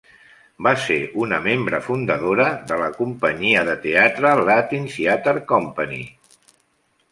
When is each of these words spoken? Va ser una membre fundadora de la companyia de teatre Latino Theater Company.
Va 0.67 0.71
ser 0.85 0.95
una 1.25 1.37
membre 1.47 1.81
fundadora 1.87 2.47
de 2.71 2.79
la 2.85 2.89
companyia 2.97 3.63
de 3.69 3.77
teatre 3.85 4.33
Latino 4.51 4.93
Theater 4.97 5.37
Company. 5.55 5.97